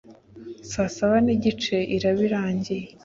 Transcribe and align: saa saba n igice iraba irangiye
saa 0.71 0.89
saba 0.95 1.17
n 1.25 1.27
igice 1.35 1.77
iraba 1.95 2.21
irangiye 2.27 2.85